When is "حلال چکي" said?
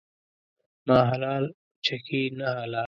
1.09-2.21